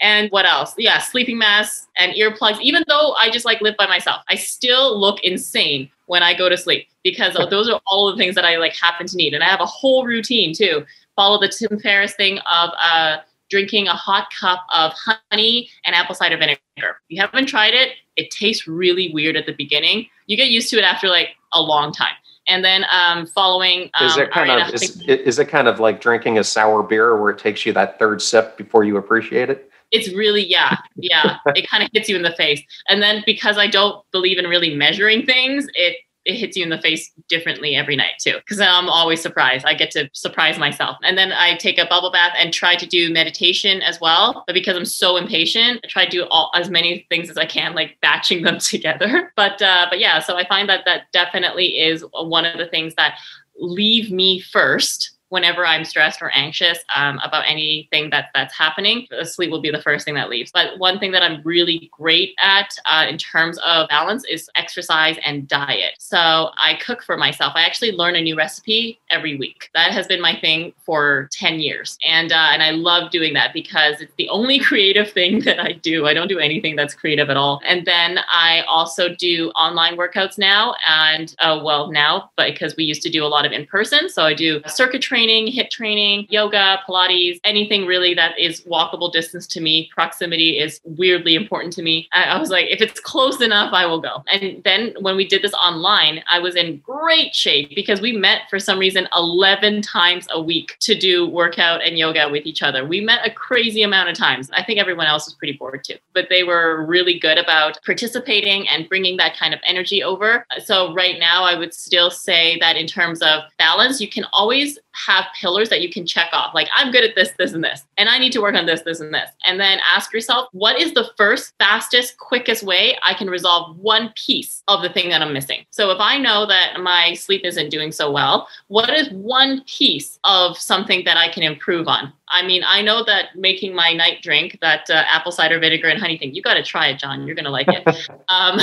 [0.00, 0.74] and what else?
[0.78, 2.60] Yeah, sleeping masks and earplugs.
[2.60, 6.48] Even though I just like live by myself, I still look insane when I go
[6.48, 9.34] to sleep because those are all the things that I like happen to need.
[9.34, 10.86] And I have a whole routine too.
[11.14, 13.18] Follow the Tim Ferriss thing of uh
[13.54, 14.92] drinking a hot cup of
[15.30, 16.58] honey and apple cider vinegar.
[16.76, 20.08] If you haven't tried it, it tastes really weird at the beginning.
[20.26, 22.14] You get used to it after like a long time.
[22.48, 26.00] And then um, following um, is it kind of is, is it kind of like
[26.00, 29.70] drinking a sour beer where it takes you that third sip before you appreciate it?
[29.92, 31.36] It's really yeah, yeah.
[31.54, 32.60] it kind of hits you in the face.
[32.88, 36.70] And then because I don't believe in really measuring things, it it hits you in
[36.70, 39.64] the face differently every night too because i'm always surprised.
[39.66, 40.96] I get to surprise myself.
[41.02, 44.54] And then i take a bubble bath and try to do meditation as well but
[44.54, 47.74] because i'm so impatient i try to do all as many things as i can
[47.74, 49.32] like batching them together.
[49.36, 52.94] But uh, but yeah so i find that that definitely is one of the things
[52.96, 53.18] that
[53.58, 59.50] leave me first whenever I'm stressed or anxious um, about anything that that's happening, sleep
[59.50, 60.52] will be the first thing that leaves.
[60.54, 65.16] But one thing that I'm really great at uh, in terms of balance is exercise
[65.26, 65.94] and diet.
[65.98, 67.54] So I cook for myself.
[67.56, 69.70] I actually learn a new recipe every week.
[69.74, 71.98] That has been my thing for 10 years.
[72.08, 75.72] And, uh, and I love doing that because it's the only creative thing that I
[75.72, 76.06] do.
[76.06, 77.60] I don't do anything that's creative at all.
[77.66, 80.76] And then I also do online workouts now.
[80.88, 84.08] And uh, well, now, because we used to do a lot of in person.
[84.08, 89.10] So I do circuit training training, HIIT training, yoga, Pilates, anything really that is walkable
[89.10, 89.88] distance to me.
[89.94, 92.08] Proximity is weirdly important to me.
[92.12, 94.22] I, I was like, if it's close enough, I will go.
[94.30, 98.42] And then when we did this online, I was in great shape because we met
[98.50, 102.84] for some reason 11 times a week to do workout and yoga with each other.
[102.84, 104.50] We met a crazy amount of times.
[104.52, 108.68] I think everyone else was pretty bored too, but they were really good about participating
[108.68, 110.46] and bringing that kind of energy over.
[110.64, 114.78] So right now, I would still say that in terms of balance, you can always
[114.94, 116.54] have pillars that you can check off.
[116.54, 118.82] Like, I'm good at this, this, and this, and I need to work on this,
[118.82, 119.30] this, and this.
[119.46, 124.12] And then ask yourself, what is the first, fastest, quickest way I can resolve one
[124.14, 125.64] piece of the thing that I'm missing?
[125.70, 130.18] So if I know that my sleep isn't doing so well, what is one piece
[130.24, 132.12] of something that I can improve on?
[132.28, 136.00] I mean, I know that making my night drink, that uh, apple cider vinegar and
[136.00, 137.26] honey thing, you got to try it, John.
[137.26, 137.86] You're going to like it.
[138.28, 138.58] um,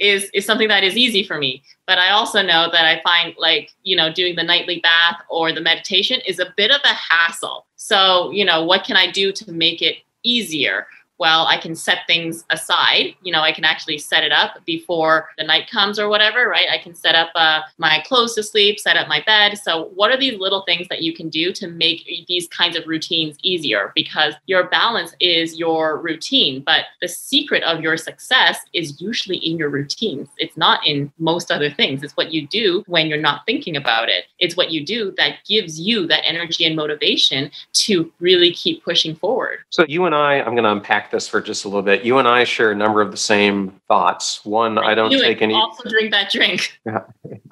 [0.00, 1.62] is is something that is easy for me.
[1.86, 5.52] But i also know that i find like you know doing the nightly bath or
[5.52, 7.66] the meditation is a bit of a hassle.
[7.76, 10.86] So you know what can i do to make it easier
[11.20, 13.14] well, I can set things aside.
[13.22, 16.66] You know, I can actually set it up before the night comes or whatever, right?
[16.70, 19.58] I can set up uh, my clothes to sleep, set up my bed.
[19.58, 22.86] So, what are these little things that you can do to make these kinds of
[22.86, 23.92] routines easier?
[23.94, 29.58] Because your balance is your routine, but the secret of your success is usually in
[29.58, 30.28] your routines.
[30.38, 32.02] It's not in most other things.
[32.02, 34.24] It's what you do when you're not thinking about it.
[34.38, 39.14] It's what you do that gives you that energy and motivation to really keep pushing
[39.14, 39.58] forward.
[39.68, 42.04] So, you and I, I'm going to unpack this for just a little bit.
[42.04, 44.44] You and I share a number of the same thoughts.
[44.44, 45.54] One, I, I don't take any.
[45.54, 46.78] Also, drink that drink.
[46.86, 47.02] Yeah,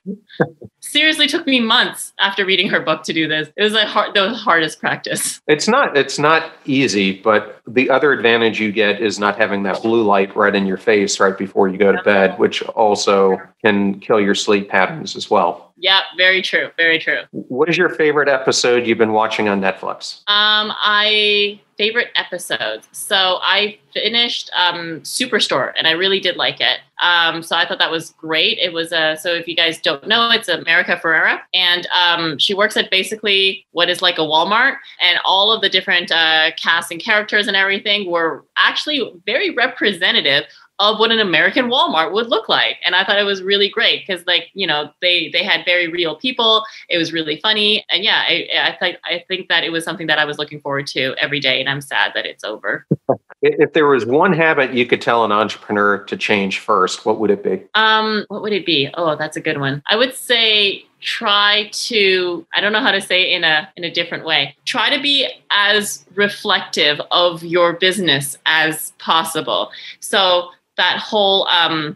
[0.89, 3.47] Seriously, took me months after reading her book to do this.
[3.55, 5.39] It was like hard, the hardest practice.
[5.47, 5.95] It's not.
[5.95, 10.35] It's not easy, but the other advantage you get is not having that blue light
[10.35, 14.33] right in your face right before you go to bed, which also can kill your
[14.33, 15.71] sleep patterns as well.
[15.77, 16.69] Yeah, very true.
[16.75, 17.21] Very true.
[17.31, 20.21] What is your favorite episode you've been watching on Netflix?
[20.27, 22.89] Um, I favorite episodes.
[22.91, 26.79] So I finished um, Superstore, and I really did like it.
[27.01, 28.57] Um, so I thought that was great.
[28.59, 32.53] It was a so if you guys don't know, it's America Ferrera, and um, she
[32.53, 36.91] works at basically what is like a Walmart, and all of the different uh, cast
[36.91, 40.43] and characters and everything were actually very representative
[40.79, 42.77] of what an American Walmart would look like.
[42.83, 45.87] And I thought it was really great because like, you know, they they had very
[45.87, 46.63] real people.
[46.89, 47.85] It was really funny.
[47.91, 50.61] And yeah, I, I think I think that it was something that I was looking
[50.61, 51.59] forward to every day.
[51.59, 52.85] And I'm sad that it's over.
[53.41, 57.31] If there was one habit you could tell an entrepreneur to change first, what would
[57.31, 57.63] it be?
[57.73, 58.89] Um, what would it be?
[58.95, 59.81] Oh, that's a good one.
[59.89, 63.85] I would say try to i don't know how to say it in a in
[63.85, 69.71] a different way try to be as reflective of your business as possible
[70.01, 70.49] so
[70.79, 71.95] that whole um,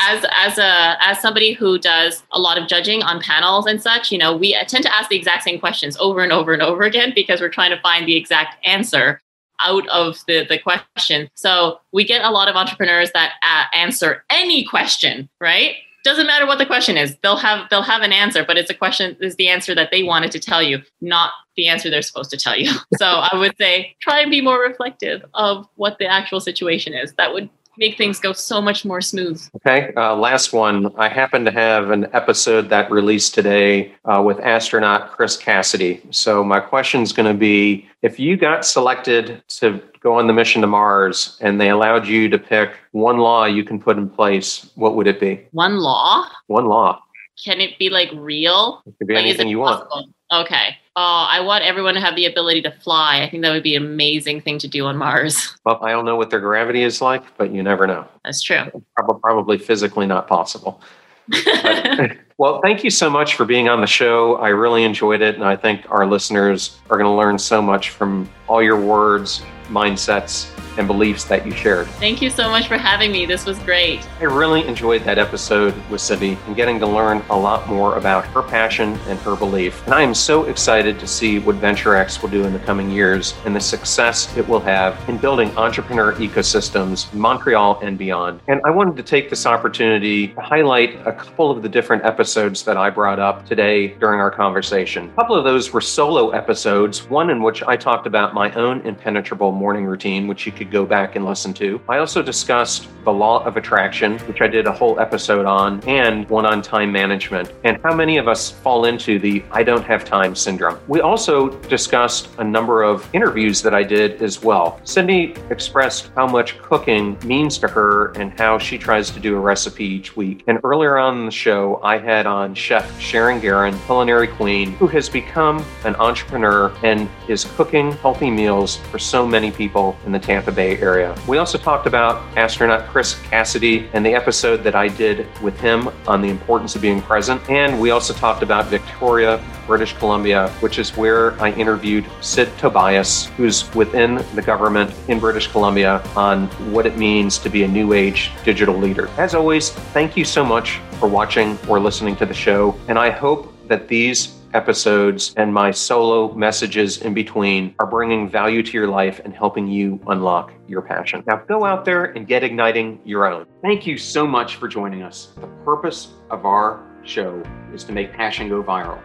[0.00, 4.10] as as a as somebody who does a lot of judging on panels and such
[4.10, 6.82] you know we tend to ask the exact same questions over and over and over
[6.82, 9.20] again because we're trying to find the exact answer
[9.64, 11.30] out of the, the question.
[11.34, 15.76] So we get a lot of entrepreneurs that uh, answer any question right?
[16.04, 18.74] Doesn't matter what the question is they'll have they'll have an answer but it's a
[18.74, 22.30] question is the answer that they wanted to tell you not the answer they're supposed
[22.30, 22.70] to tell you.
[22.98, 27.12] So i would say try and be more reflective of what the actual situation is.
[27.14, 29.42] That would make things go so much more smooth.
[29.56, 30.92] Okay, uh, last one.
[30.96, 36.02] I happen to have an episode that released today uh, with astronaut Chris Cassidy.
[36.10, 40.32] So my question is going to be: If you got selected to go on the
[40.32, 44.08] mission to Mars, and they allowed you to pick one law you can put in
[44.08, 45.46] place, what would it be?
[45.52, 46.26] One law.
[46.46, 47.02] One law.
[47.42, 48.82] Can it be like real?
[48.86, 50.12] It could be like, anything you possible?
[50.30, 50.46] want.
[50.46, 50.76] Okay.
[50.98, 53.22] Oh, I want everyone to have the ability to fly.
[53.22, 55.54] I think that would be an amazing thing to do on Mars.
[55.66, 58.06] Well, I don't know what their gravity is like, but you never know.
[58.24, 58.70] That's true.
[58.94, 60.80] Probably physically not possible.
[61.28, 64.36] but, well, thank you so much for being on the show.
[64.36, 65.36] I really enjoyed it.
[65.36, 69.42] And I think our listeners are going to learn so much from all your words,
[69.68, 71.86] mindsets, and beliefs that you shared.
[71.86, 73.26] Thank you so much for having me.
[73.26, 74.06] This was great.
[74.20, 78.26] I really enjoyed that episode with Cindy and getting to learn a lot more about
[78.26, 79.82] her passion and her belief.
[79.86, 83.34] And I am so excited to see what VenturX will do in the coming years
[83.44, 88.40] and the success it will have in building entrepreneur ecosystems in Montreal and beyond.
[88.48, 92.25] And I wanted to take this opportunity to highlight a couple of the different episodes
[92.34, 95.08] that I brought up today during our conversation.
[95.10, 98.80] A couple of those were solo episodes, one in which I talked about my own
[98.80, 101.80] impenetrable morning routine, which you could go back and listen to.
[101.88, 106.28] I also discussed the law of attraction, which I did a whole episode on, and
[106.28, 110.04] one on time management, and how many of us fall into the I don't have
[110.04, 110.80] time syndrome.
[110.88, 114.80] We also discussed a number of interviews that I did as well.
[114.82, 119.40] Cindy expressed how much cooking means to her and how she tries to do a
[119.40, 120.42] recipe each week.
[120.48, 124.86] And earlier on in the show, I had on Chef Sharon Guerin, culinary queen, who
[124.86, 130.18] has become an entrepreneur and is cooking healthy meals for so many people in the
[130.18, 131.14] Tampa Bay area.
[131.28, 135.90] We also talked about astronaut Chris Cassidy and the episode that I did with him
[136.06, 137.38] on the importance of being present.
[137.50, 143.26] And we also talked about Victoria, British Columbia, which is where I interviewed Sid Tobias,
[143.36, 147.92] who's within the government in British Columbia, on what it means to be a new
[147.92, 149.08] age digital leader.
[149.18, 152.74] As always, thank you so much for watching or listening to the show.
[152.88, 158.62] And I hope that these episodes and my solo messages in between are bringing value
[158.62, 161.22] to your life and helping you unlock your passion.
[161.26, 163.46] Now go out there and get igniting your own.
[163.60, 165.32] Thank you so much for joining us.
[165.40, 167.42] The purpose of our show
[167.74, 169.00] is to make passion go viral.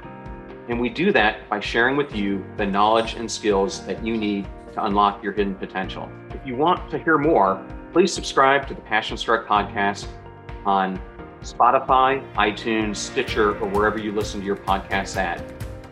[0.69, 4.47] And we do that by sharing with you the knowledge and skills that you need
[4.73, 6.09] to unlock your hidden potential.
[6.29, 7.61] If you want to hear more,
[7.91, 10.07] please subscribe to the Passion Struck podcast
[10.65, 11.01] on
[11.41, 15.43] Spotify, iTunes, Stitcher, or wherever you listen to your podcasts at.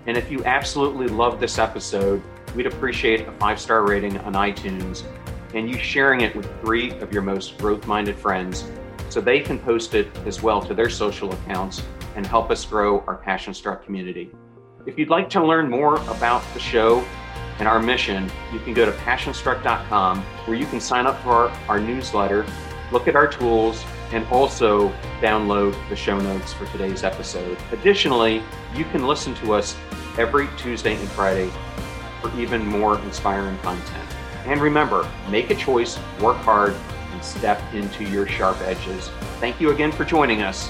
[0.06, 2.22] And if you absolutely love this episode,
[2.56, 5.04] we'd appreciate a five star rating on iTunes
[5.54, 8.70] and you sharing it with three of your most growth minded friends
[9.10, 11.82] so they can post it as well to their social accounts
[12.16, 14.30] and help us grow our Passion Struck community.
[14.86, 17.04] If you'd like to learn more about the show
[17.58, 21.50] and our mission, you can go to passionstruck.com where you can sign up for our,
[21.68, 22.45] our newsletter,
[22.91, 24.89] look at our tools, and also
[25.22, 27.57] download the show notes for today's episode.
[27.72, 28.41] Additionally,
[28.76, 29.76] you can listen to us
[30.18, 31.51] every Tuesday and Friday
[32.22, 34.10] for even more inspiring content.
[34.45, 36.76] And remember, make a choice, work hard,
[37.12, 39.10] and step into your sharp edges.
[39.39, 40.70] Thank you again for joining us.